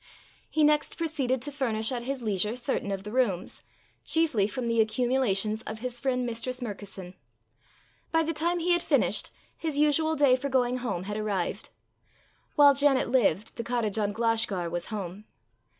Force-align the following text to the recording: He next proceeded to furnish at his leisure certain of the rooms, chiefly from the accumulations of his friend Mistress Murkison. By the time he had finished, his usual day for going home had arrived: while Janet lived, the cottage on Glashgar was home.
He 0.49 0.63
next 0.63 0.97
proceeded 0.97 1.43
to 1.43 1.51
furnish 1.51 1.91
at 1.91 2.01
his 2.05 2.23
leisure 2.23 2.57
certain 2.57 2.91
of 2.91 3.03
the 3.03 3.11
rooms, 3.11 3.61
chiefly 4.03 4.47
from 4.47 4.67
the 4.67 4.81
accumulations 4.81 5.61
of 5.67 5.81
his 5.81 5.99
friend 5.99 6.25
Mistress 6.25 6.59
Murkison. 6.59 7.13
By 8.11 8.23
the 8.23 8.33
time 8.33 8.57
he 8.57 8.71
had 8.71 8.81
finished, 8.81 9.29
his 9.55 9.77
usual 9.77 10.15
day 10.15 10.35
for 10.35 10.49
going 10.49 10.77
home 10.77 11.03
had 11.03 11.17
arrived: 11.17 11.69
while 12.55 12.73
Janet 12.73 13.09
lived, 13.09 13.55
the 13.57 13.63
cottage 13.63 13.99
on 13.99 14.11
Glashgar 14.11 14.71
was 14.71 14.87
home. 14.87 15.25